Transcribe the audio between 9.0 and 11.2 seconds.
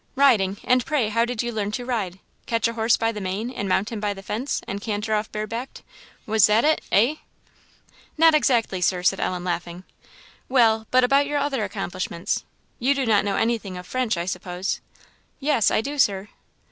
said Ellen, laughing. "Well, but